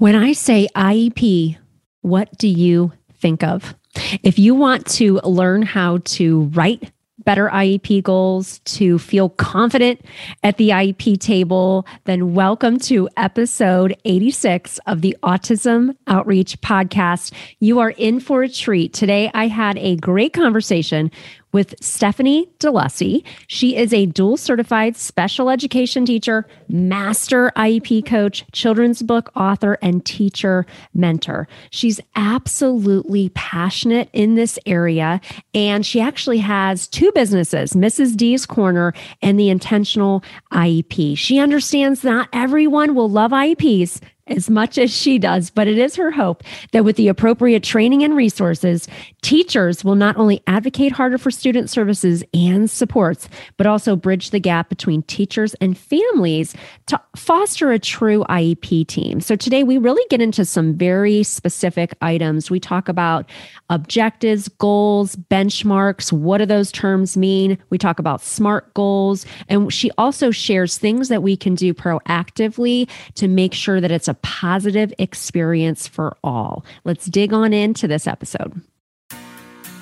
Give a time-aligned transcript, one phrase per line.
[0.00, 1.58] When I say IEP,
[2.00, 3.74] what do you think of?
[4.22, 10.00] If you want to learn how to write better IEP goals, to feel confident
[10.42, 17.34] at the IEP table, then welcome to episode 86 of the Autism Outreach Podcast.
[17.58, 18.94] You are in for a treat.
[18.94, 21.10] Today, I had a great conversation
[21.52, 23.24] with Stephanie DeLussey.
[23.46, 30.04] She is a dual certified special education teacher, master IEP coach, children's book author, and
[30.04, 31.48] teacher mentor.
[31.70, 35.20] She's absolutely passionate in this area.
[35.54, 38.16] And she actually has two businesses, Mrs.
[38.16, 40.22] D's Corner and the Intentional
[40.52, 41.16] IEP.
[41.18, 45.96] She understands not everyone will love IEPs as much as she does, but it is
[45.96, 48.88] her hope that with the appropriate training and resources,
[49.22, 54.40] teachers will not only advocate harder for student services and supports, but also bridge the
[54.40, 56.54] gap between teachers and families
[56.86, 59.20] to foster a true IEP team.
[59.20, 62.50] So today we really get into some very specific items.
[62.50, 63.28] We talk about
[63.68, 66.12] objectives, goals, benchmarks.
[66.12, 67.58] What do those terms mean?
[67.70, 69.26] We talk about SMART goals.
[69.48, 74.08] And she also shares things that we can do proactively to make sure that it's
[74.08, 76.64] a positive experience for all.
[76.84, 78.60] Let's dig on into this episode.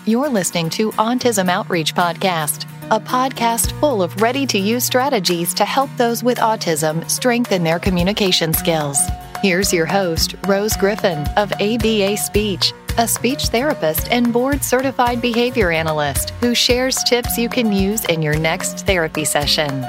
[0.07, 5.67] You're listening to Autism Outreach Podcast, a podcast full of ready to use strategies to
[5.67, 8.99] help those with autism strengthen their communication skills.
[9.43, 15.71] Here's your host, Rose Griffin of ABA Speech, a speech therapist and board certified behavior
[15.71, 19.85] analyst who shares tips you can use in your next therapy session.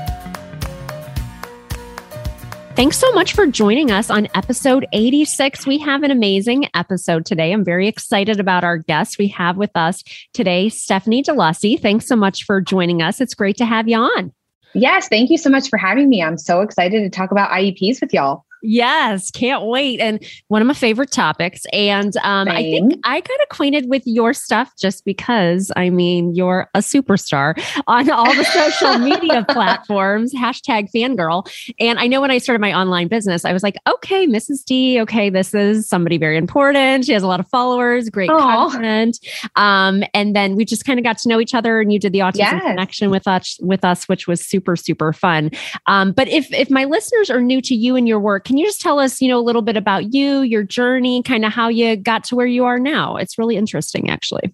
[2.80, 5.68] Thanks so much for joining us on episode 86.
[5.68, 7.52] We have an amazing episode today.
[7.52, 10.02] I'm very excited about our guest we have with us
[10.34, 11.78] today, Stephanie DeLussey.
[11.78, 13.20] Thanks so much for joining us.
[13.20, 14.32] It's great to have you on.
[14.74, 16.24] Yes, thank you so much for having me.
[16.24, 18.46] I'm so excited to talk about IEPs with y'all.
[18.62, 20.00] Yes, can't wait.
[20.00, 21.64] And one of my favorite topics.
[21.72, 26.70] And um, I think I got acquainted with your stuff just because, I mean, you're
[26.74, 31.50] a superstar on all the social media platforms, hashtag fangirl.
[31.80, 34.66] And I know when I started my online business, I was like, okay, Mrs.
[34.66, 37.06] D, okay, this is somebody very important.
[37.06, 38.72] She has a lot of followers, great Aww.
[38.72, 39.20] content.
[39.56, 42.12] Um, and then we just kind of got to know each other and you did
[42.12, 42.64] the autism yes.
[42.64, 45.52] connection with us, with us, which was super, super fun.
[45.86, 48.66] Um, but if, if my listeners are new to you and your work, can you
[48.66, 51.68] just tell us, you know, a little bit about you, your journey, kind of how
[51.68, 53.16] you got to where you are now?
[53.16, 54.52] It's really interesting, actually.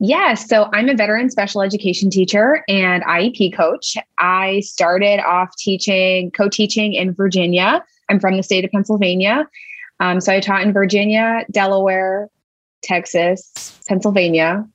[0.00, 3.96] Yeah, so I'm a veteran special education teacher and IEP coach.
[4.18, 7.84] I started off teaching, co teaching in Virginia.
[8.08, 9.48] I'm from the state of Pennsylvania.
[10.00, 12.30] Um, so I taught in Virginia, Delaware,
[12.82, 14.66] Texas, Pennsylvania.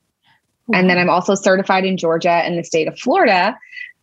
[0.72, 3.54] And then I'm also certified in Georgia and the state of Florida.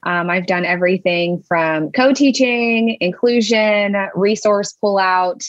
[0.06, 5.44] Um, I've done everything from co teaching, inclusion, resource pullout,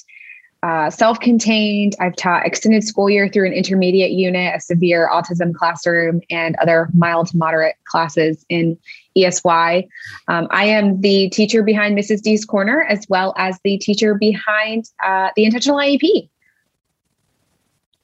[0.65, 1.95] uh, self contained.
[2.01, 6.89] I've taught extended school year through an intermediate unit, a severe autism classroom, and other
[6.95, 8.79] mild to moderate classes in
[9.15, 9.89] ESY.
[10.29, 12.23] Um, I am the teacher behind Mrs.
[12.23, 16.31] D's Corner, as well as the teacher behind uh, the Intentional IEP.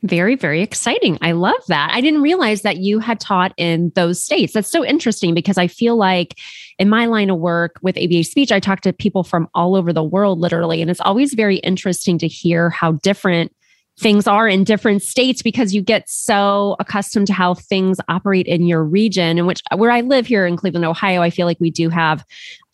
[0.02, 1.18] Very, very exciting.
[1.20, 1.90] I love that.
[1.92, 4.54] I didn't realize that you had taught in those states.
[4.54, 6.38] That's so interesting because I feel like
[6.78, 9.92] in my line of work with ABA speech, I talk to people from all over
[9.92, 10.80] the world, literally.
[10.80, 13.52] And it's always very interesting to hear how different
[13.98, 18.66] things are in different states because you get so accustomed to how things operate in
[18.66, 21.70] your region in which where I live here in Cleveland, Ohio, I feel like we
[21.70, 22.24] do have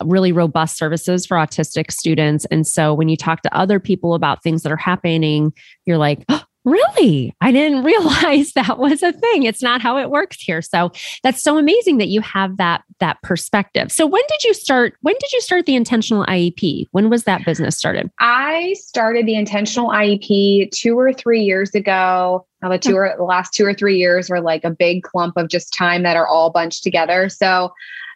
[0.04, 2.44] really robust services for autistic students.
[2.46, 5.52] And so when you talk to other people about things that are happening,
[5.84, 7.34] you're like, oh, Really?
[7.40, 9.44] I didn't realize that was a thing.
[9.44, 10.60] It's not how it works here.
[10.60, 13.92] So that's so amazing that you have that that perspective.
[13.92, 16.88] So when did you start when did you start the intentional IEP?
[16.90, 18.10] When was that business started?
[18.18, 22.44] I started the intentional IEP 2 or 3 years ago.
[22.62, 22.96] Now the two hmm.
[22.96, 26.02] or the last 2 or 3 years were like a big clump of just time
[26.02, 27.28] that are all bunched together.
[27.28, 27.72] So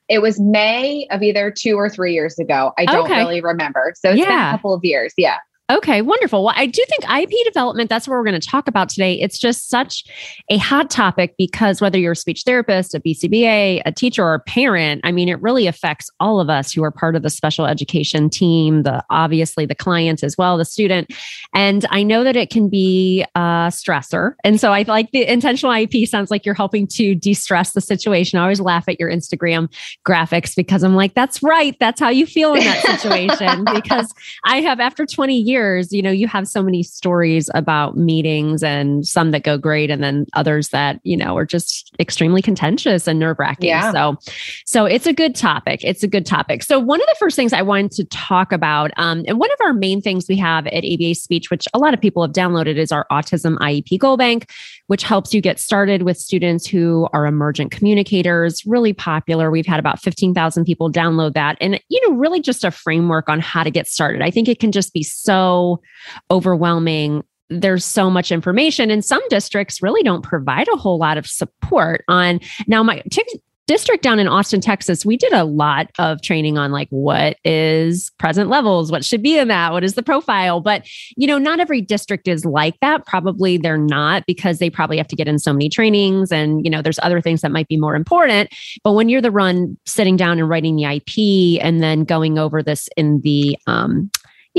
[0.09, 2.73] it was May of either two or three years ago.
[2.77, 3.19] I don't okay.
[3.19, 3.95] really remember.
[3.97, 4.27] So it's yeah.
[4.27, 5.15] been a couple of years.
[5.17, 5.37] Yeah.
[5.71, 6.43] Okay, wonderful.
[6.45, 9.15] Well, I do think IEP development, that's what we're going to talk about today.
[9.21, 10.03] It's just such
[10.49, 14.41] a hot topic because whether you're a speech therapist, a BCBA, a teacher, or a
[14.41, 17.67] parent, I mean, it really affects all of us who are part of the special
[17.67, 21.15] education team, the obviously the clients as well, the student.
[21.55, 24.35] And I know that it can be a stressor.
[24.43, 28.41] And so I like the intentional IEP sounds like you're helping to de-stress the situation.
[28.41, 29.73] I always laugh at your Instagram
[30.05, 31.77] graphics because I'm like, that's right.
[31.79, 33.65] That's how you feel in that situation.
[33.73, 34.13] because
[34.45, 38.63] I have, after 20 years, years, you know, you have so many stories about meetings
[38.63, 43.07] and some that go great and then others that, you know, are just extremely contentious
[43.07, 43.69] and nerve wracking.
[43.69, 43.93] Yeah.
[43.93, 44.17] So,
[44.65, 45.81] so it's a good topic.
[45.85, 46.63] It's a good topic.
[46.63, 49.59] So one of the first things I wanted to talk about, um, and one of
[49.61, 52.77] our main things we have at ABA Speech, which a lot of people have downloaded,
[52.77, 54.51] is our Autism IEP Goal Bank,
[54.91, 58.67] which helps you get started with students who are emergent communicators.
[58.67, 59.49] Really popular.
[59.49, 61.57] We've had about 15,000 people download that.
[61.61, 64.21] And, you know, really just a framework on how to get started.
[64.21, 65.81] I think it can just be so
[66.29, 67.23] overwhelming
[67.53, 72.05] there's so much information and some districts really don't provide a whole lot of support
[72.07, 72.39] on
[72.69, 76.73] now my t- district down in Austin, Texas, we did a lot of training on
[76.73, 80.61] like what is present levels, what should be in that, what is the profile.
[80.61, 80.85] But,
[81.17, 83.07] you know, not every district is like that.
[83.07, 86.71] Probably they're not because they probably have to get in so many trainings and, you
[86.71, 88.53] know, there's other things that might be more important.
[88.83, 92.65] But when you're the run sitting down and writing the IEP and then going over
[92.65, 94.11] this in the um,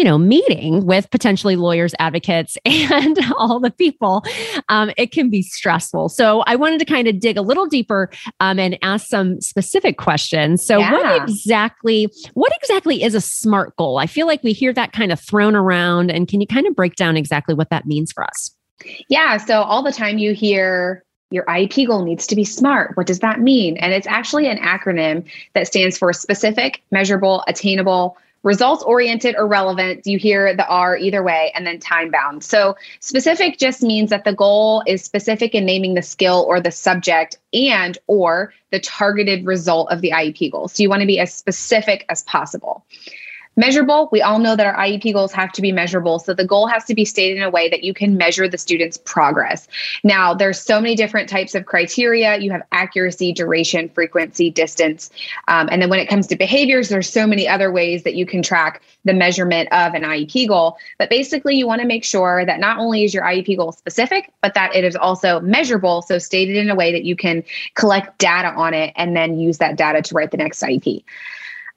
[0.01, 4.23] you know, meeting with potentially lawyers, advocates, and all the people,
[4.67, 6.09] um, it can be stressful.
[6.09, 8.09] So I wanted to kind of dig a little deeper
[8.39, 10.65] um, and ask some specific questions.
[10.65, 10.91] So yeah.
[10.91, 13.99] what exactly, what exactly is a SMART goal?
[13.99, 16.75] I feel like we hear that kind of thrown around, and can you kind of
[16.75, 18.49] break down exactly what that means for us?
[19.07, 19.37] Yeah.
[19.37, 22.97] So all the time you hear your IEP goal needs to be SMART.
[22.97, 23.77] What does that mean?
[23.77, 25.23] And it's actually an acronym
[25.53, 31.21] that stands for specific, measurable, attainable, results oriented or relevant you hear the r either
[31.21, 32.43] way and then time bound.
[32.43, 36.71] So specific just means that the goal is specific in naming the skill or the
[36.71, 40.67] subject and or the targeted result of the iep goal.
[40.67, 42.83] So you want to be as specific as possible
[43.57, 46.19] Measurable, we all know that our IEP goals have to be measurable.
[46.19, 48.57] So the goal has to be stated in a way that you can measure the
[48.57, 49.67] student's progress.
[50.05, 52.37] Now, there's so many different types of criteria.
[52.37, 55.09] You have accuracy, duration, frequency, distance.
[55.49, 58.25] Um, and then when it comes to behaviors, there's so many other ways that you
[58.25, 60.77] can track the measurement of an IEP goal.
[60.97, 64.31] But basically, you want to make sure that not only is your IEP goal specific,
[64.41, 66.03] but that it is also measurable.
[66.03, 67.43] So stated in a way that you can
[67.75, 71.03] collect data on it and then use that data to write the next IEP.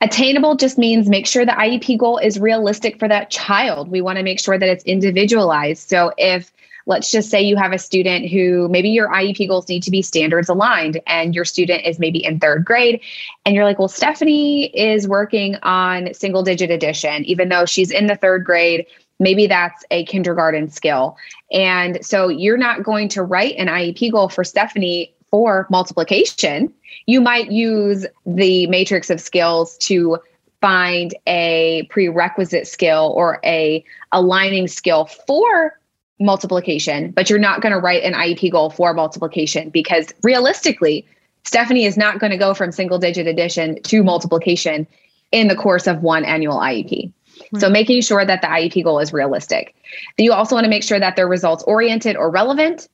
[0.04, 3.90] Attainable just means make sure the IEP goal is realistic for that child.
[3.90, 5.88] We want to make sure that it's individualized.
[5.88, 6.52] So if
[6.84, 10.02] let's just say you have a student who maybe your IEP goals need to be
[10.02, 13.00] standards aligned and your student is maybe in third grade
[13.46, 18.06] and you're like, well, Stephanie is working on single digit addition, even though she's in
[18.06, 18.84] the third grade.
[19.18, 21.16] Maybe that's a kindergarten skill.
[21.50, 26.72] And so you're not going to write an IEP goal for Stephanie for multiplication,
[27.06, 30.16] you might use the matrix of skills to
[30.60, 35.76] find a prerequisite skill or a aligning skill for
[36.20, 41.04] multiplication, but you're not going to write an IEP goal for multiplication because realistically,
[41.42, 44.86] Stephanie is not going to go from single digit addition to multiplication
[45.32, 46.90] in the course of one annual IEP.
[46.90, 47.12] Right.
[47.50, 47.58] Hmm.
[47.58, 49.74] So making sure that the IEP goal is realistic.
[50.16, 52.88] You also want to make sure that they're results oriented or relevant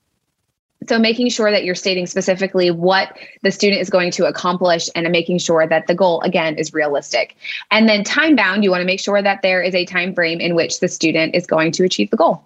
[0.91, 5.09] so making sure that you're stating specifically what the student is going to accomplish and
[5.11, 7.37] making sure that the goal again is realistic
[7.71, 10.41] and then time bound you want to make sure that there is a time frame
[10.41, 12.45] in which the student is going to achieve the goal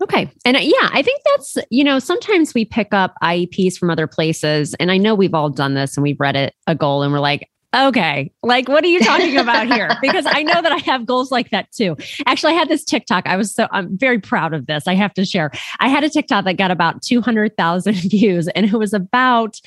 [0.00, 0.30] Okay.
[0.44, 4.06] And uh, yeah, I think that's, you know, sometimes we pick up IEPs from other
[4.06, 4.74] places.
[4.74, 7.18] And I know we've all done this and we've read it a goal and we're
[7.18, 9.90] like, okay, like what are you talking about here?
[10.00, 11.96] Because I know that I have goals like that too.
[12.26, 13.26] Actually, I had this TikTok.
[13.26, 14.86] I was so I'm very proud of this.
[14.86, 15.50] I have to share.
[15.80, 19.60] I had a TikTok that got about 200,000 views and it was about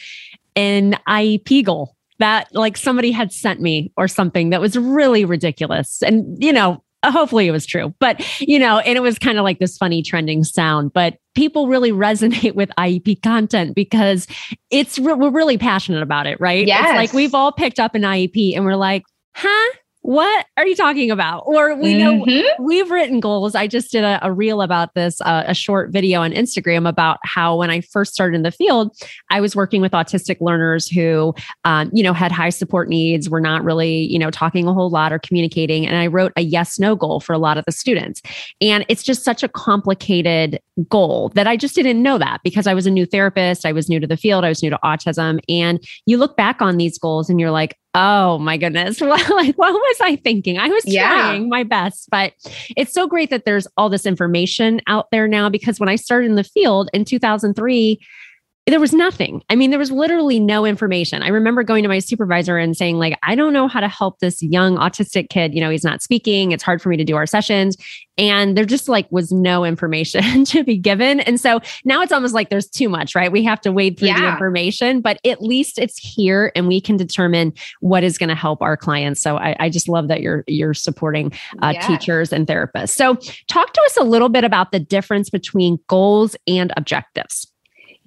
[0.56, 6.02] an IEP goal that like somebody had sent me or something that was really ridiculous.
[6.04, 9.44] And you know, hopefully it was true but you know and it was kind of
[9.44, 14.28] like this funny trending sound but people really resonate with iep content because
[14.70, 16.68] it's we're really passionate about it right?
[16.82, 19.04] It's like we've all picked up an iep and we're like
[19.36, 19.70] huh
[20.10, 21.44] what are you talking about?
[21.46, 22.64] Or we know mm-hmm.
[22.64, 23.54] we've written goals.
[23.54, 27.20] I just did a, a reel about this, uh, a short video on Instagram about
[27.24, 28.92] how when I first started in the field,
[29.30, 33.40] I was working with autistic learners who, um, you know, had high support needs, were
[33.40, 35.86] not really, you know, talking a whole lot or communicating.
[35.86, 38.24] And I wrote a yes no goal for a lot of the students.
[38.60, 42.74] And it's just such a complicated goal that I just didn't know that because I
[42.74, 43.64] was a new therapist.
[43.64, 44.44] I was new to the field.
[44.44, 45.40] I was new to autism.
[45.48, 49.02] And you look back on these goals and you're like, Oh my goodness.
[49.02, 50.58] like, what was I thinking?
[50.58, 51.10] I was yeah.
[51.10, 52.34] trying my best, but
[52.78, 56.30] it's so great that there's all this information out there now because when I started
[56.30, 58.00] in the field in 2003,
[58.70, 59.44] there was nothing.
[59.50, 61.24] I mean, there was literally no information.
[61.24, 64.20] I remember going to my supervisor and saying, like, I don't know how to help
[64.20, 65.54] this young autistic kid.
[65.54, 66.52] You know, he's not speaking.
[66.52, 67.78] It's hard for me to do our sessions.
[68.18, 71.22] And there just like was no information to be given.
[71.22, 73.32] And so now it's almost like there's too much, right?
[73.32, 74.22] We have to wade through yeah.
[74.22, 78.36] the information, but at least it's here and we can determine what is going to
[78.36, 79.22] help our clients.
[79.22, 81.88] So I, I, just love that you're you're supporting uh, yeah.
[81.88, 82.90] teachers and therapists.
[82.90, 83.16] So
[83.48, 87.48] talk to us a little bit about the difference between goals and objectives.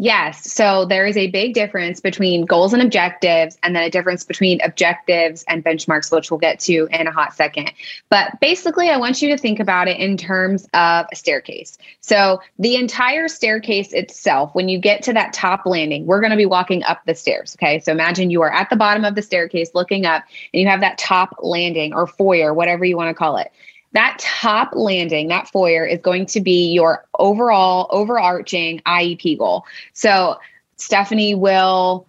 [0.03, 0.53] Yes.
[0.53, 4.61] So there is a big difference between goals and objectives, and then a difference between
[4.61, 7.73] objectives and benchmarks, which we'll get to in a hot second.
[8.09, 11.79] But basically, I want you to think about it in terms of a staircase.
[12.01, 16.37] So the entire staircase itself, when you get to that top landing, we're going to
[16.37, 17.57] be walking up the stairs.
[17.57, 17.79] Okay.
[17.79, 20.81] So imagine you are at the bottom of the staircase looking up, and you have
[20.81, 23.53] that top landing or foyer, whatever you want to call it
[23.93, 29.65] that top landing, that foyer is going to be your overall overarching IEP goal.
[29.93, 30.39] So
[30.77, 32.07] Stephanie will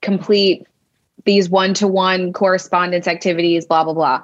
[0.00, 0.66] complete
[1.24, 4.22] these one to one correspondence activities, blah, blah, blah.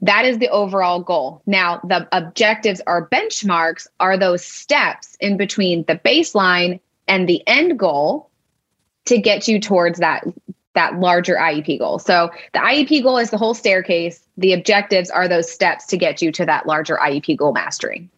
[0.00, 1.42] That is the overall goal.
[1.46, 7.78] Now, the objectives or benchmarks are those steps in between the baseline and the end
[7.78, 8.30] goal
[9.04, 10.24] to get you towards that
[10.74, 11.98] that larger IEP goal.
[11.98, 14.26] So the IEP goal is the whole staircase.
[14.36, 18.08] The objectives are those steps to get you to that larger IEP goal mastery.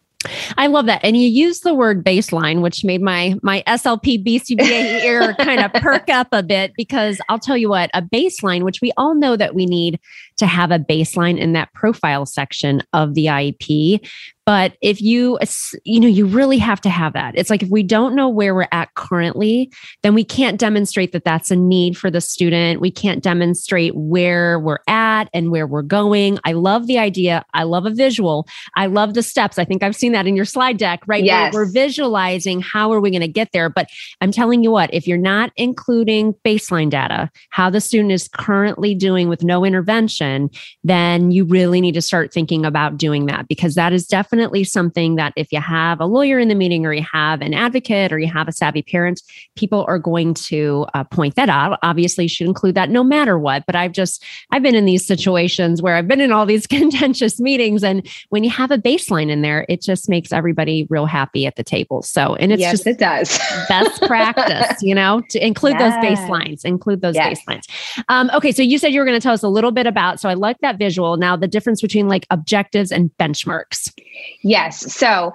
[0.57, 1.01] I love that.
[1.03, 5.71] And you use the word baseline, which made my my SLP BCBA ear kind of
[5.73, 9.35] perk up a bit because I'll tell you what, a baseline, which we all know
[9.35, 9.99] that we need
[10.37, 14.07] to have a baseline in that profile section of the IEP,
[14.45, 15.39] but if you,
[15.83, 17.33] you know, you really have to have that.
[17.35, 19.71] It's like if we don't know where we're at currently,
[20.03, 22.79] then we can't demonstrate that that's a need for the student.
[22.79, 26.37] We can't demonstrate where we're at and where we're going.
[26.45, 27.43] I love the idea.
[27.55, 28.47] I love a visual.
[28.75, 29.57] I love the steps.
[29.57, 31.23] I think I've seen that in your slide deck, right?
[31.23, 31.51] Yes.
[31.51, 33.69] We're, we're visualizing how are we going to get there.
[33.69, 33.89] But
[34.21, 38.93] I'm telling you what, if you're not including baseline data, how the student is currently
[38.93, 40.51] doing with no intervention,
[40.83, 44.65] then you really need to start thinking about doing that because that is definitely definitely
[44.65, 48.11] something that if you have a lawyer in the meeting or you have an advocate
[48.11, 49.21] or you have a savvy parent,
[49.55, 51.79] people are going to uh, point that out.
[51.83, 53.65] Obviously, you should include that no matter what.
[53.65, 57.39] But I've just, I've been in these situations where I've been in all these contentious
[57.39, 57.81] meetings.
[57.81, 61.55] And when you have a baseline in there, it just makes everybody real happy at
[61.55, 62.01] the table.
[62.01, 63.39] So, and it's yes, just, it does.
[63.69, 65.93] best practice, you know, to include yes.
[65.93, 67.39] those baselines, include those yes.
[67.47, 68.03] baselines.
[68.09, 68.51] Um, okay.
[68.51, 70.33] So you said you were going to tell us a little bit about, so I
[70.33, 71.15] like that visual.
[71.15, 73.93] Now, the difference between like objectives and benchmarks.
[74.41, 74.93] Yes.
[74.93, 75.33] So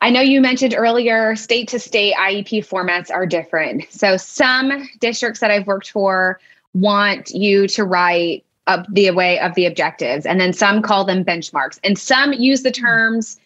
[0.00, 3.86] I know you mentioned earlier state to state IEP formats are different.
[3.90, 6.40] So some districts that I've worked for
[6.74, 11.24] want you to write up the way of the objectives, and then some call them
[11.24, 13.38] benchmarks, and some use the terms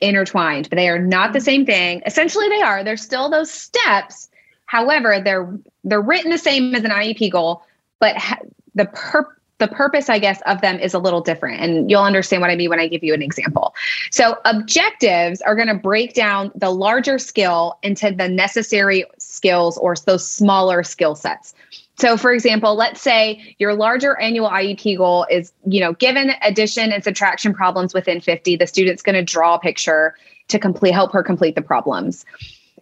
[0.00, 2.02] intertwined, but they are not the same thing.
[2.06, 2.82] Essentially, they are.
[2.82, 4.28] They're still those steps.
[4.66, 7.62] However, they're they're written the same as an IEP goal,
[8.00, 8.38] but ha-
[8.74, 11.60] the purpose the purpose, I guess, of them is a little different.
[11.60, 13.76] And you'll understand what I mean when I give you an example.
[14.10, 19.94] So, objectives are going to break down the larger skill into the necessary skills or
[20.04, 21.54] those smaller skill sets.
[21.96, 26.90] So, for example, let's say your larger annual IEP goal is, you know, given addition
[26.90, 30.16] and subtraction problems within 50, the student's going to draw a picture
[30.48, 32.24] to complete help her complete the problems.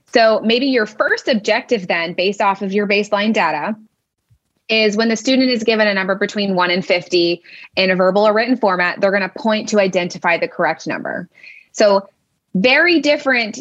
[0.06, 3.76] So, maybe your first objective then based off of your baseline data
[4.70, 7.42] is when the student is given a number between 1 and 50
[7.76, 11.28] in a verbal or written format, they're going to point to identify the correct number.
[11.72, 12.08] So,
[12.54, 13.60] very different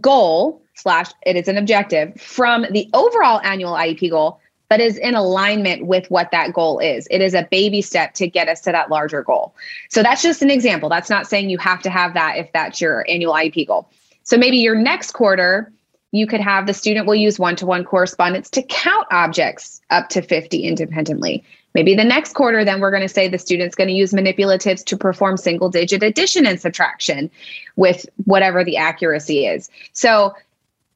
[0.00, 5.14] goal slash it is an objective from the overall annual IEP goal, but is in
[5.14, 7.08] alignment with what that goal is.
[7.10, 9.54] It is a baby step to get us to that larger goal.
[9.88, 10.88] So that's just an example.
[10.88, 13.90] That's not saying you have to have that if that's your annual IEP goal.
[14.22, 15.72] So maybe your next quarter
[16.12, 20.08] you could have the student will use one to one correspondence to count objects up
[20.08, 21.44] to 50 independently.
[21.74, 24.84] Maybe the next quarter, then we're going to say the student's going to use manipulatives
[24.86, 27.30] to perform single digit addition and subtraction
[27.76, 29.70] with whatever the accuracy is.
[29.92, 30.34] So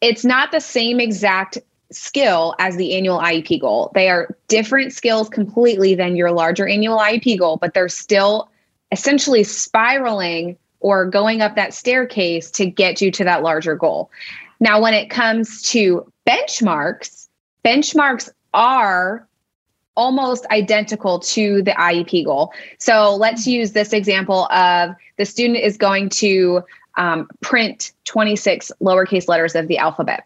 [0.01, 1.59] it's not the same exact
[1.93, 3.93] skill as the annual IEP goal.
[3.95, 8.51] They are different skills completely than your larger annual IEP goal, but they're still
[8.91, 14.11] essentially spiraling or going up that staircase to get you to that larger goal.
[14.65, 17.29] Now, when it comes to benchmarks,
[17.67, 19.29] benchmarks are
[19.95, 22.51] almost identical to the IEP goal.
[22.79, 26.63] So let's use this example of the student is going to
[26.97, 30.25] um, print 26 lowercase letters of the alphabet.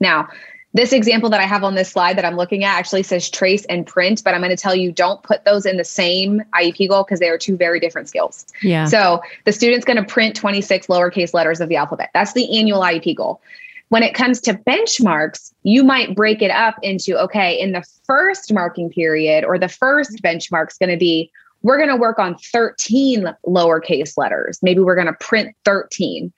[0.00, 0.30] Now,
[0.72, 3.66] this example that I have on this slide that I'm looking at actually says trace
[3.66, 6.88] and print, but I'm going to tell you don't put those in the same IEP
[6.88, 8.46] goal because they are two very different skills.
[8.62, 8.86] Yeah.
[8.86, 12.10] So the student's going to print 26 lowercase letters of the alphabet.
[12.14, 13.42] That's the annual IEP goal.
[13.88, 18.52] When it comes to benchmarks, you might break it up into okay, in the first
[18.52, 21.30] marking period or the first benchmark is going to be
[21.62, 24.58] we're going to work on 13 lowercase letters.
[24.62, 26.30] Maybe we're going to print 13.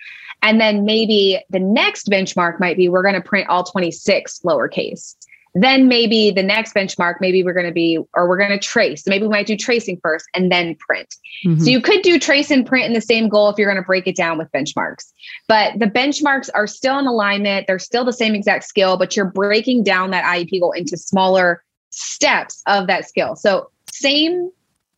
[0.42, 5.16] And then maybe the next benchmark might be we're going to print all 26 lowercase.
[5.58, 9.06] Then maybe the next benchmark, maybe we're going to be, or we're going to trace.
[9.06, 11.14] Maybe we might do tracing first and then print.
[11.46, 11.60] Mm-hmm.
[11.60, 13.86] So you could do trace and print in the same goal if you're going to
[13.86, 15.12] break it down with benchmarks.
[15.48, 17.66] But the benchmarks are still in alignment.
[17.66, 21.64] They're still the same exact skill, but you're breaking down that IEP goal into smaller
[21.88, 23.34] steps of that skill.
[23.34, 24.50] So same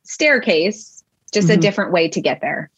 [0.02, 1.58] staircase, just mm-hmm.
[1.58, 2.70] a different way to get there.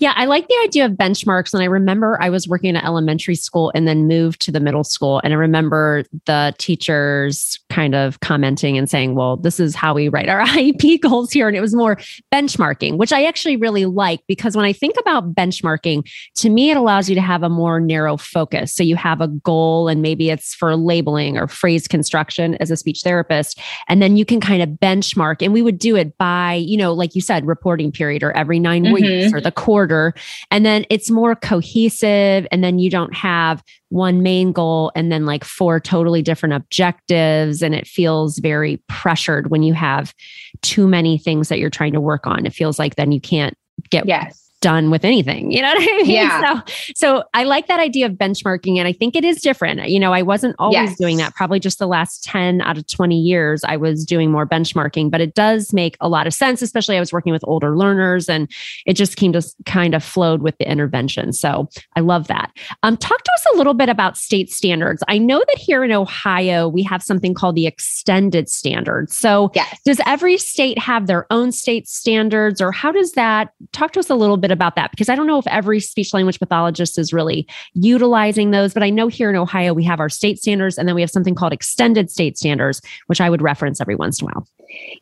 [0.00, 1.52] Yeah, I like the idea of benchmarks.
[1.52, 4.82] And I remember I was working at elementary school and then moved to the middle
[4.82, 5.20] school.
[5.22, 10.08] And I remember the teachers kind of commenting and saying, well, this is how we
[10.08, 11.48] write our IEP goals here.
[11.48, 11.96] And it was more
[12.32, 16.78] benchmarking, which I actually really like because when I think about benchmarking, to me, it
[16.78, 18.74] allows you to have a more narrow focus.
[18.74, 22.76] So you have a goal and maybe it's for labeling or phrase construction as a
[22.76, 23.60] speech therapist.
[23.86, 25.42] And then you can kind of benchmark.
[25.42, 28.58] And we would do it by, you know, like you said, reporting period or every
[28.58, 28.94] 9 mm-hmm.
[28.94, 29.89] weeks or the quarter.
[30.50, 32.46] And then it's more cohesive.
[32.50, 37.62] And then you don't have one main goal and then like four totally different objectives.
[37.62, 40.14] And it feels very pressured when you have
[40.62, 42.46] too many things that you're trying to work on.
[42.46, 43.54] It feels like then you can't
[43.90, 45.50] get yes done with anything.
[45.50, 46.10] You know what I mean?
[46.10, 46.40] Yeah.
[46.40, 48.78] So, so I like that idea of benchmarking.
[48.78, 49.88] And I think it is different.
[49.88, 50.98] You know, I wasn't always yes.
[50.98, 51.34] doing that.
[51.34, 55.20] Probably just the last 10 out of 20 years, I was doing more benchmarking, but
[55.20, 58.50] it does make a lot of sense, especially I was working with older learners and
[58.86, 61.32] it just came to kind of flowed with the intervention.
[61.32, 62.52] So I love that.
[62.82, 65.02] Um, talk to us a little bit about state standards.
[65.08, 69.16] I know that here in Ohio, we have something called the extended standards.
[69.16, 69.80] So yes.
[69.84, 74.10] does every state have their own state standards or how does that talk to us
[74.10, 76.98] a little bit bit about that because I don't know if every speech language pathologist
[76.98, 80.76] is really utilizing those, but I know here in Ohio we have our state standards
[80.76, 84.20] and then we have something called extended state standards, which I would reference every once
[84.20, 84.46] in a while.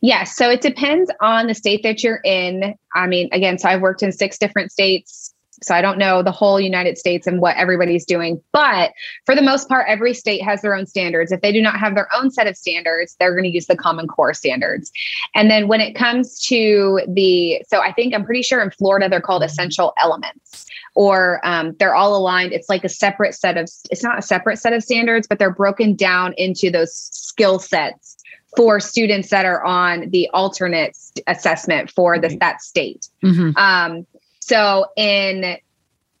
[0.01, 0.35] Yes.
[0.35, 2.75] So it depends on the state that you're in.
[2.95, 5.33] I mean, again, so I've worked in six different states.
[5.61, 8.91] So I don't know the whole United States and what everybody's doing, but
[9.25, 11.31] for the most part, every state has their own standards.
[11.31, 13.75] If they do not have their own set of standards, they're going to use the
[13.75, 14.91] Common Core standards.
[15.35, 19.09] And then when it comes to the, so I think I'm pretty sure in Florida
[19.09, 22.53] they're called essential elements or um, they're all aligned.
[22.53, 25.53] It's like a separate set of, it's not a separate set of standards, but they're
[25.53, 28.17] broken down into those skill sets
[28.57, 30.97] for students that are on the alternate
[31.27, 33.07] assessment for the, that state.
[33.23, 33.55] Mm-hmm.
[33.57, 34.07] Um,
[34.49, 35.57] so in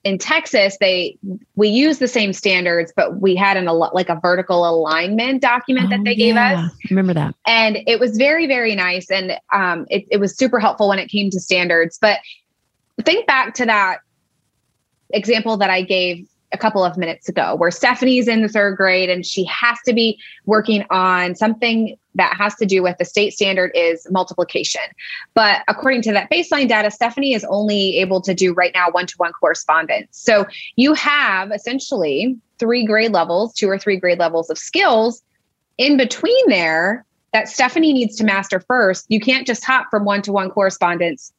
[0.05, 1.17] in Texas, they
[1.55, 5.89] we use the same standards, but we had an like a vertical alignment document oh,
[5.89, 6.65] that they gave yeah.
[6.65, 6.71] us.
[6.89, 7.35] Remember that?
[7.47, 11.09] And it was very very nice, and um, it, it was super helpful when it
[11.09, 11.97] came to standards.
[11.99, 12.19] But
[13.01, 13.99] think back to that
[15.09, 19.09] example that I gave a couple of minutes ago, where Stephanie's in the third grade
[19.09, 23.33] and she has to be working on something that has to do with the state
[23.33, 24.81] standard is multiplication.
[25.35, 29.05] But according to that baseline data, Stephanie is only able to do right now one
[29.05, 30.07] to one correspondence.
[30.11, 35.21] So you have essentially three grade levels, two or three grade levels of skills
[35.77, 39.05] in between there that Stephanie needs to master first.
[39.07, 41.31] You can't just hop from one to one correspondence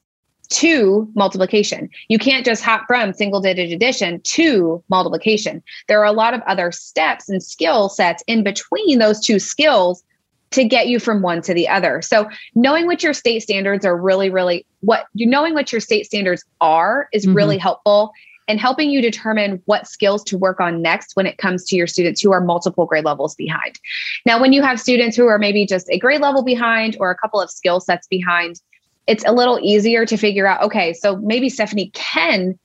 [0.51, 1.89] to multiplication.
[2.09, 5.63] You can't just hop from single digit addition to multiplication.
[5.89, 10.03] There are a lot of other steps and skill sets in between those two skills
[10.51, 12.03] to get you from one to the other.
[12.03, 16.07] So knowing what your state standards are really, really what you knowing what your state
[16.07, 17.35] standards are is mm-hmm.
[17.35, 18.13] really helpful
[18.49, 21.87] and helping you determine what skills to work on next when it comes to your
[21.87, 23.79] students who are multiple grade levels behind.
[24.27, 27.17] Now, when you have students who are maybe just a grade level behind or a
[27.17, 28.61] couple of skill sets behind,
[29.11, 32.57] it's a little easier to figure out okay, so maybe Stephanie can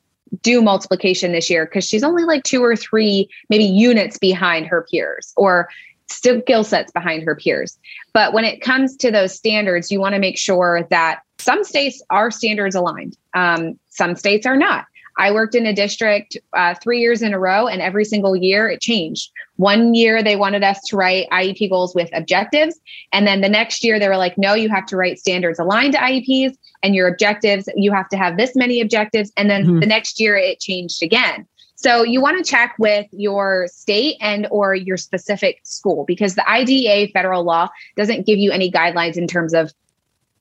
[0.43, 4.85] do multiplication this year because she's only like two or three maybe units behind her
[4.91, 5.67] peers or
[6.07, 7.79] skill sets behind her peers.
[8.13, 11.99] But when it comes to those standards, you want to make sure that some states
[12.11, 14.85] are standards aligned, um, some states are not.
[15.17, 18.67] I worked in a district uh, three years in a row, and every single year
[18.67, 19.31] it changed.
[19.55, 22.79] One year they wanted us to write IEP goals with objectives.
[23.13, 25.93] And then the next year they were like, no, you have to write standards aligned
[25.93, 29.31] to IEPs and your objectives, you have to have this many objectives.
[29.37, 29.79] And then mm-hmm.
[29.79, 31.47] the next year it changed again.
[31.75, 36.49] So you want to check with your state and or your specific school because the
[36.49, 39.73] IDEA federal law doesn't give you any guidelines in terms of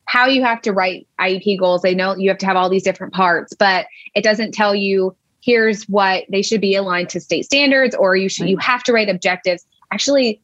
[0.07, 1.83] how you have to write IEP goals.
[1.83, 5.17] They know you have to have all these different parts, but it doesn't tell you
[5.43, 8.93] here's what they should be aligned to state standards or you should you have to
[8.93, 9.67] write objectives.
[9.93, 10.41] Actually,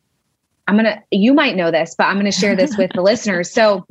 [0.68, 3.02] I'm going to you might know this, but I'm going to share this with the
[3.10, 3.50] listeners.
[3.50, 3.86] So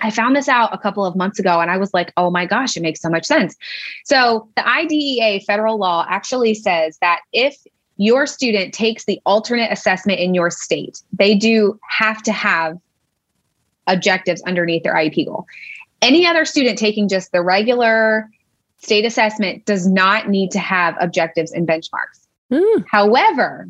[0.00, 2.46] I found this out a couple of months ago and I was like, "Oh my
[2.46, 3.56] gosh, it makes so much sense."
[4.04, 7.56] So, the IDEA federal law actually says that if
[7.96, 12.78] your student takes the alternate assessment in your state, they do have to have
[13.86, 15.46] objectives underneath their IEP goal.
[16.00, 18.28] Any other student taking just the regular
[18.78, 22.26] state assessment does not need to have objectives and benchmarks.
[22.50, 22.84] Mm.
[22.90, 23.68] However,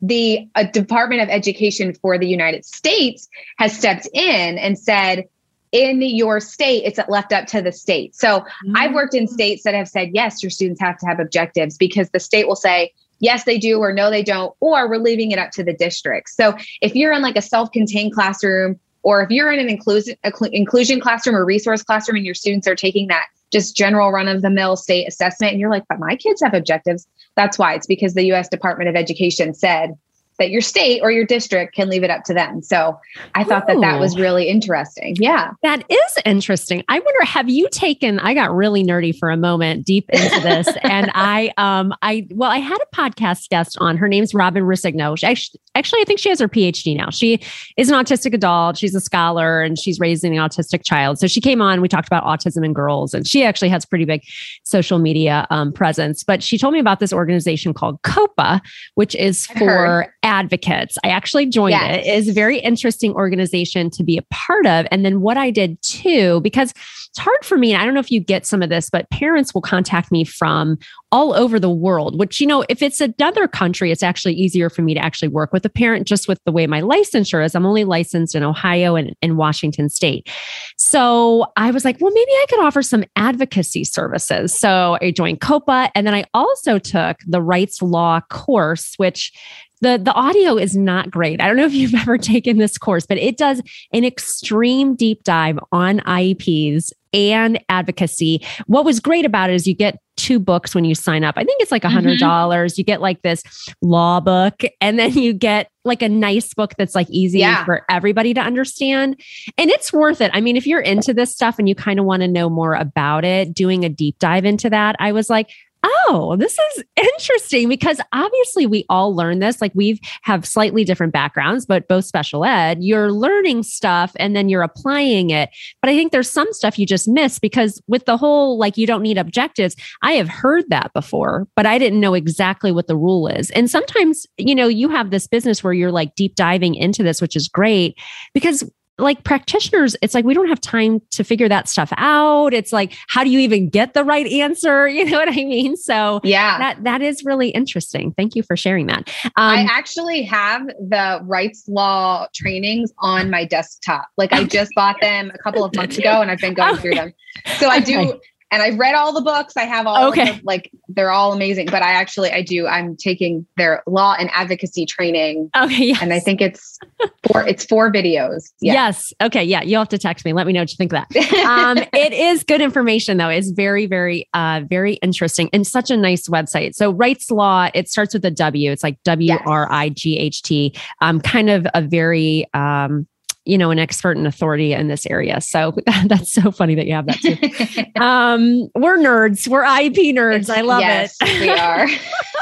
[0.00, 5.24] the uh, Department of Education for the United States has stepped in and said,
[5.72, 8.14] in your state, it's left up to the state.
[8.14, 8.76] So mm-hmm.
[8.76, 12.08] I've worked in states that have said, yes, your students have to have objectives because
[12.10, 15.38] the state will say, yes, they do, or no, they don't, or we're leaving it
[15.38, 16.30] up to the district.
[16.30, 20.16] So if you're in like a self contained classroom, or if you're in an inclusion,
[20.50, 24.42] inclusion classroom or resource classroom and your students are taking that just general run of
[24.42, 27.74] the mill state assessment, and you're like, but my kids have objectives, that's why.
[27.74, 29.96] It's because the US Department of Education said
[30.38, 32.62] that your state or your district can leave it up to them.
[32.62, 32.98] So
[33.34, 33.74] I thought Ooh.
[33.74, 35.16] that that was really interesting.
[35.18, 35.52] Yeah.
[35.62, 36.84] That is interesting.
[36.88, 40.68] I wonder have you taken I got really nerdy for a moment deep into this
[40.82, 43.96] and I um I well I had a podcast guest on.
[43.96, 45.22] Her name's Robin Roscigno.
[45.22, 47.10] Actually, actually I think she has her PhD now.
[47.10, 47.40] She
[47.76, 51.18] is an autistic adult, she's a scholar and she's raising an autistic child.
[51.18, 54.04] So she came on, we talked about autism in girls and she actually has pretty
[54.04, 54.22] big
[54.64, 58.60] social media um, presence, but she told me about this organization called COPAA,
[58.94, 60.98] which is for advocates.
[61.04, 62.04] I actually joined yes.
[62.04, 62.08] it.
[62.08, 64.86] It is a very interesting organization to be a part of.
[64.90, 68.10] And then what I did too, because it's hard for me, I don't know if
[68.10, 70.76] you get some of this, but parents will contact me from
[71.12, 74.82] all over the world, which, you know, if it's another country, it's actually easier for
[74.82, 77.54] me to actually work with a parent just with the way my licensure is.
[77.54, 80.28] I'm only licensed in Ohio and in Washington state.
[80.76, 84.58] So I was like, well, maybe I could offer some advocacy services.
[84.58, 85.90] So I joined COPAA.
[85.94, 89.32] And then I also took the Wrightslaw course, which
[89.80, 91.40] the the audio is not great.
[91.40, 93.60] I don't know if you've ever taken this course, but it does
[93.92, 98.44] an extreme deep dive on IEPs and advocacy.
[98.66, 101.34] What was great about it is you get two books when you sign up.
[101.36, 102.26] I think it's like a hundred mm-hmm.
[102.26, 102.72] dollars.
[102.72, 102.80] Mm-hmm.
[102.80, 103.42] You get like this
[103.82, 107.64] law book, and then you get like a nice book that's like easy yeah.
[107.64, 109.20] for everybody to understand.
[109.56, 110.30] And it's worth it.
[110.34, 112.74] I mean, if you're into this stuff and you kind of want to know more
[112.74, 115.50] about it, doing a deep dive into that, I was like,
[115.82, 119.60] oh, this is interesting because obviously we all learn this.
[119.60, 124.36] Like we have have slightly different backgrounds, but both special ed, you're learning stuff and
[124.36, 125.48] then you're applying it.
[125.80, 128.86] But I think there's some stuff you just miss because with the whole like you
[128.86, 132.96] don't need objectives, I have heard that before, but I didn't know exactly what the
[132.96, 133.50] rule is.
[133.50, 137.22] And sometimes, you know, you have this business where you're like deep diving into this,
[137.22, 137.98] which is great
[138.34, 138.62] because
[138.98, 142.54] like practitioners, it's like we don't have time to figure that stuff out.
[142.54, 144.88] It's like, how do you even get the right answer?
[144.96, 145.76] You know what I mean?
[145.76, 148.12] So yeah, that that is really interesting.
[148.12, 149.10] Thank you for sharing that.
[149.24, 154.08] Um, I actually have the Wrightslaw trainings on my desktop.
[154.16, 156.80] Like I just bought them a couple of months ago and I've been going okay.
[156.80, 157.12] through them.
[157.58, 159.56] So I do okay and I've read all the books.
[159.56, 160.32] I have all okay.
[160.32, 161.66] Them, like they're all amazing.
[161.66, 162.66] But I actually I do.
[162.66, 165.50] I'm taking their law and advocacy training.
[165.56, 165.86] Okay.
[165.86, 166.02] Yes.
[166.02, 166.78] And I think it's
[167.26, 167.46] four.
[167.46, 168.52] It's four videos.
[168.60, 168.74] Yeah.
[168.74, 169.12] Yes.
[169.22, 169.42] Okay.
[169.42, 169.62] Yeah.
[169.62, 170.32] You'll have to text me.
[170.32, 171.46] Let me know what you think of that.
[171.46, 173.28] Um, it is good information though.
[173.28, 176.74] It's very very uh very interesting and such a nice website.
[176.74, 177.70] So Wrightslaw.
[177.74, 178.70] It starts with a W.
[178.70, 180.74] It's like W R I G H T.
[181.00, 183.06] Um, kind of a very um
[183.46, 185.40] you know, an expert and authority in this area.
[185.40, 185.72] So
[186.06, 188.00] that's so funny that you have that too.
[188.00, 189.48] um, we're nerds.
[189.48, 190.50] We're IEP nerds.
[190.50, 191.40] I love yes, it.
[191.40, 191.86] we are.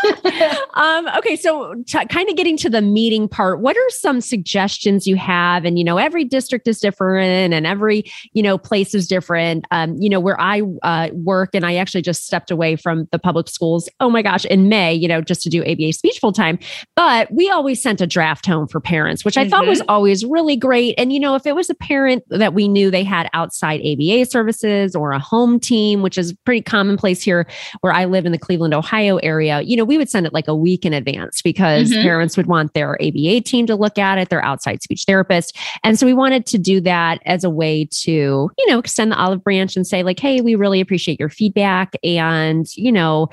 [0.74, 3.60] um, okay, so t- kind of getting to the meeting part.
[3.60, 5.64] What are some suggestions you have?
[5.64, 9.66] And you know, every district is different, and every you know place is different.
[9.70, 13.18] Um, you know, where I uh, work, and I actually just stepped away from the
[13.18, 13.88] public schools.
[14.00, 16.58] Oh my gosh, in May, you know, just to do ABA speech full time.
[16.96, 19.50] But we always sent a draft home for parents, which I mm-hmm.
[19.50, 19.90] thought was mm-hmm.
[19.90, 23.04] always really great and, you know, if it was a parent that we knew they
[23.04, 27.46] had outside ABA services or a home team, which is pretty commonplace here
[27.80, 30.48] where I live in the Cleveland, Ohio area, you know, we would send it like
[30.48, 32.02] a week in advance because mm-hmm.
[32.02, 35.56] parents would want their ABA team to look at it, their outside speech therapist.
[35.82, 39.18] And so we wanted to do that as a way to, you know, extend the
[39.18, 41.94] olive branch and say, like, hey, we really appreciate your feedback.
[42.02, 43.28] And, you know,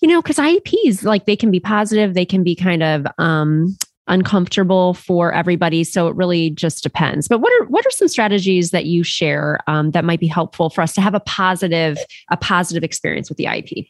[0.00, 3.76] you know, because IEPs, like they can be positive, they can be kind of um,
[4.08, 5.84] uncomfortable for everybody.
[5.84, 7.28] So it really just depends.
[7.28, 10.70] But what are what are some strategies that you share um, that might be helpful
[10.70, 11.98] for us to have a positive
[12.30, 13.88] a positive experience with the iep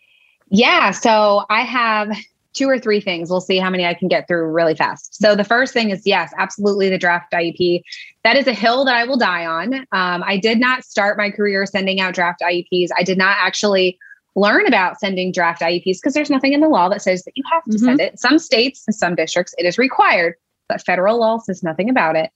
[0.51, 2.15] yeah so i have
[2.55, 3.31] two or three things.
[3.31, 5.15] We'll see how many i can get through really fast.
[5.15, 7.83] So the first thing is yes absolutely the draft iep
[8.25, 9.75] that is a hill that i will die on.
[9.93, 13.99] Um, i did not start my career sending out draft ieps i did not actually
[14.35, 17.43] learn about sending draft IEPs because there's nothing in the law that says that you
[17.51, 17.85] have to mm-hmm.
[17.85, 18.19] send it.
[18.19, 20.35] Some states and some districts, it is required,
[20.69, 22.31] but federal law says nothing about it.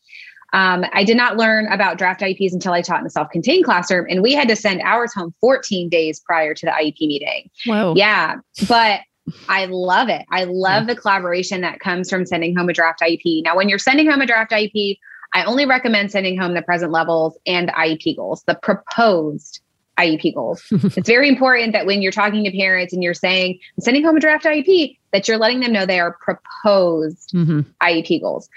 [0.53, 3.65] Um, I did not learn about draft IEPs until I taught in a self contained
[3.65, 7.51] classroom, and we had to send ours home 14 days prior to the IEP meeting.
[7.67, 7.95] Wow.
[7.95, 8.37] Yeah.
[8.69, 9.01] But
[9.49, 10.25] I love it.
[10.31, 10.95] I love yeah.
[10.95, 13.43] the collaboration that comes from sending home a draft IEP.
[13.43, 14.99] Now, when you're sending home a draft IEP,
[15.35, 19.61] I only recommend sending home the present levels and IEP goals, the proposed
[19.99, 20.63] IEP goals.
[20.71, 24.17] it's very important that when you're talking to parents and you're saying, I'm sending home
[24.17, 27.61] a draft IEP, that you're letting them know they are proposed mm-hmm.
[27.83, 28.49] IEP goals.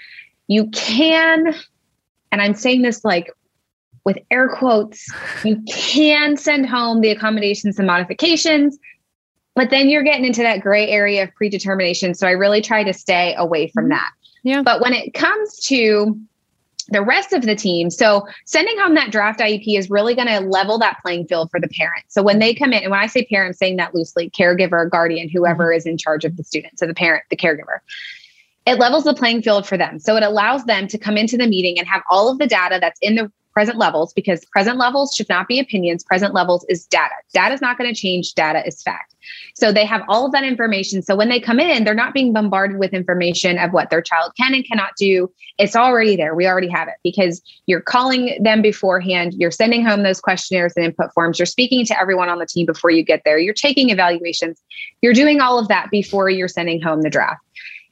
[0.48, 1.54] You can,
[2.32, 3.32] and I'm saying this like
[4.04, 5.06] with air quotes,
[5.44, 8.78] you can send home the accommodations and modifications,
[9.54, 12.14] but then you're getting into that gray area of predetermination.
[12.14, 13.92] So I really try to stay away from mm-hmm.
[13.92, 14.10] that.
[14.42, 14.62] Yeah.
[14.62, 16.18] But when it comes to
[16.90, 17.90] the rest of the team.
[17.90, 21.60] So sending home that draft IEP is really going to level that playing field for
[21.60, 22.04] the parent.
[22.08, 24.90] So when they come in, and when I say parent, I'm saying that loosely, caregiver,
[24.90, 25.78] guardian, whoever mm-hmm.
[25.78, 26.78] is in charge of the student.
[26.78, 27.78] So the parent, the caregiver.
[28.70, 29.98] It levels the playing field for them.
[29.98, 32.78] So it allows them to come into the meeting and have all of the data
[32.80, 36.04] that's in the present levels because present levels should not be opinions.
[36.04, 37.14] Present levels is data.
[37.34, 38.32] Data is not going to change.
[38.34, 39.16] Data is fact.
[39.56, 41.02] So they have all of that information.
[41.02, 44.32] So when they come in, they're not being bombarded with information of what their child
[44.36, 45.32] can and cannot do.
[45.58, 46.36] It's already there.
[46.36, 49.34] We already have it because you're calling them beforehand.
[49.34, 51.40] You're sending home those questionnaires and input forms.
[51.40, 53.36] You're speaking to everyone on the team before you get there.
[53.36, 54.62] You're taking evaluations.
[55.02, 57.40] You're doing all of that before you're sending home the draft.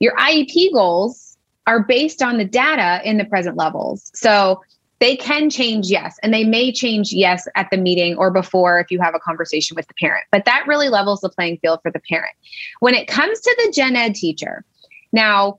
[0.01, 4.11] Your IEP goals are based on the data in the present levels.
[4.15, 4.63] So
[5.01, 8.91] they can change yes and they may change yes at the meeting or before if
[8.91, 11.91] you have a conversation with the parent but that really levels the playing field for
[11.91, 12.35] the parent
[12.81, 14.65] when it comes to the gen ed teacher
[15.13, 15.59] now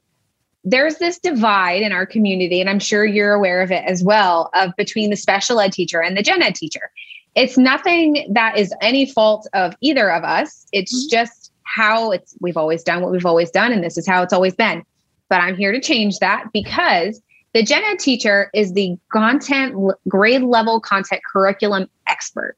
[0.66, 4.50] there's this divide in our community and i'm sure you're aware of it as well
[4.54, 6.92] of between the special ed teacher and the gen ed teacher
[7.36, 11.16] it's nothing that is any fault of either of us it's mm-hmm.
[11.16, 11.39] just
[11.76, 14.56] how it's we've always done what we've always done and this is how it's always
[14.56, 14.84] been
[15.30, 17.22] but i'm here to change that because
[17.54, 19.76] the gen ed teacher is the content
[20.08, 22.56] grade level content curriculum expert.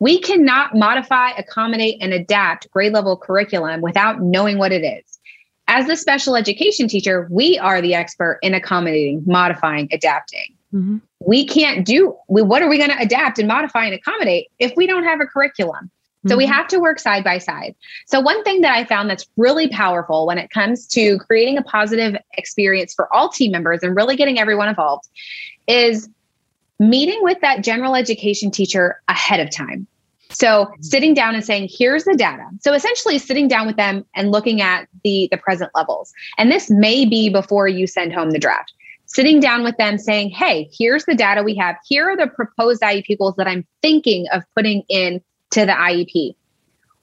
[0.00, 5.18] We cannot modify, accommodate, and adapt grade level curriculum without knowing what it is.
[5.66, 10.54] As the special education teacher, we are the expert in accommodating, modifying, adapting.
[10.72, 10.98] Mm-hmm.
[11.20, 14.72] We can't do, we, what are we going to adapt and modify and accommodate if
[14.76, 15.90] we don't have a curriculum?
[16.26, 16.52] So we mm-hmm.
[16.52, 17.76] have to work side by side.
[18.06, 21.62] So one thing that I found that's really powerful when it comes to creating a
[21.62, 25.08] positive experience for all team members and really getting everyone involved
[25.68, 26.08] is
[26.80, 29.86] meeting with that general education teacher ahead of time.
[30.30, 30.82] So mm-hmm.
[30.82, 32.44] sitting down and saying, here's the data.
[32.60, 36.12] So essentially sitting down with them and looking at the, the present levels.
[36.36, 38.72] And this may be before you send home the draft.
[39.06, 41.76] Sitting down with them saying, hey, here's the data we have.
[41.86, 46.34] Here are the proposed IEP goals that I'm thinking of putting in to the IEP.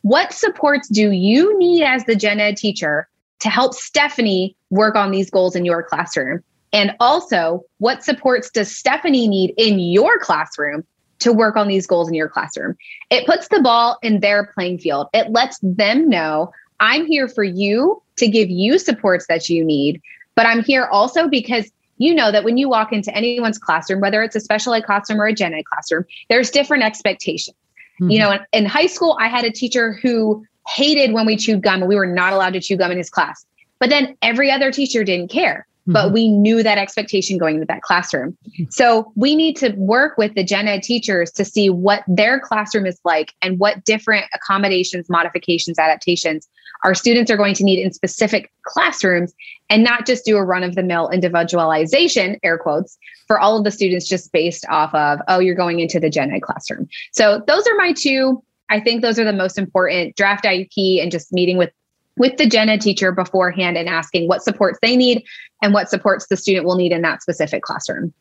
[0.01, 3.07] What supports do you need as the gen ed teacher
[3.39, 6.43] to help Stephanie work on these goals in your classroom?
[6.71, 10.83] And also, what supports does Stephanie need in your classroom
[11.19, 12.75] to work on these goals in your classroom?
[13.09, 15.07] It puts the ball in their playing field.
[15.13, 20.01] It lets them know I'm here for you to give you supports that you need,
[20.35, 24.21] but I'm here also because you know that when you walk into anyone's classroom, whether
[24.21, 27.55] it's a special ed classroom or a gen ed classroom, there's different expectations.
[28.01, 28.09] Mm-hmm.
[28.09, 31.61] You know, in, in high school, I had a teacher who hated when we chewed
[31.61, 33.45] gum and we were not allowed to chew gum in his class.
[33.79, 35.67] But then every other teacher didn't care.
[35.81, 35.93] Mm-hmm.
[35.93, 38.37] But we knew that expectation going into that classroom.
[38.49, 38.63] Mm-hmm.
[38.71, 42.85] So we need to work with the gen ed teachers to see what their classroom
[42.87, 46.47] is like and what different accommodations, modifications, adaptations
[46.85, 49.33] our students are going to need in specific classrooms
[49.69, 52.97] and not just do a run of the mill individualization, air quotes,
[53.27, 56.31] for all of the students just based off of, oh, you're going into the gen
[56.31, 56.87] ed classroom.
[57.11, 58.43] So those are my two.
[58.69, 61.71] I think those are the most important draft IEP and just meeting with
[62.17, 65.23] with the gen ed teacher beforehand and asking what supports they need
[65.61, 68.13] and what supports the student will need in that specific classroom.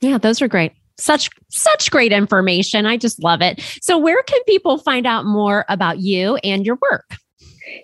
[0.00, 0.72] Yeah, those are great.
[0.98, 2.84] Such such great information.
[2.84, 3.60] I just love it.
[3.80, 7.16] So where can people find out more about you and your work?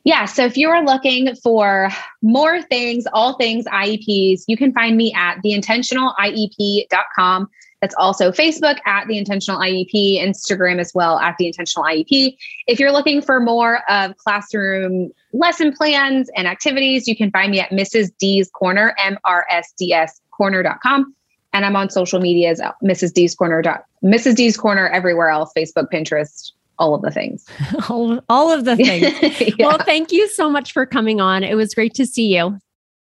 [0.05, 0.25] Yeah.
[0.25, 1.88] So if you are looking for
[2.22, 7.49] more things, all things IEPs, you can find me at theintentionaliep.com.
[7.81, 12.37] That's also Facebook at the Intentional IEP, Instagram as well at the Intentional IEP.
[12.66, 17.61] If you're looking for more of classroom lesson plans and activities, you can find me
[17.61, 18.11] at Mrs.
[18.18, 21.14] D's Corner, M R S D S corner.com.
[21.53, 23.12] And I'm on social media as Mrs.
[23.12, 23.62] D's Corner.
[24.05, 24.37] Mrs.
[24.37, 27.45] D's Corner everywhere else Facebook, Pinterest, all of the things.
[27.89, 29.41] all, all of the things.
[29.59, 29.67] yeah.
[29.67, 31.43] Well, thank you so much for coming on.
[31.43, 32.59] It was great to see you.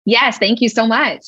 [0.04, 1.24] Yes, thank you so much.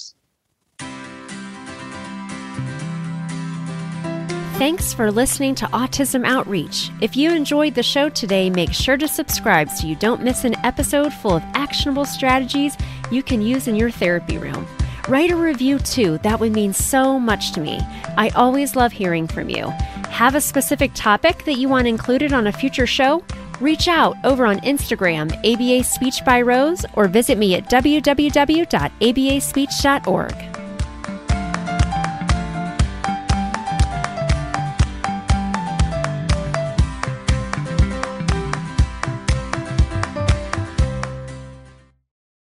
[4.61, 6.91] Thanks for listening to Autism Outreach.
[7.01, 10.55] If you enjoyed the show today, make sure to subscribe so you don't miss an
[10.67, 12.77] episode full of actionable strategies
[13.11, 14.67] you can use in your therapy room.
[15.09, 17.81] Write a review too, that would mean so much to me.
[18.19, 19.73] I always love hearing from you.
[20.11, 23.23] Have a specific topic that you want included on a future show?
[23.61, 30.50] reach out over on Instagram, ABA Speech by Rose, or visit me at www.abaspeech.org.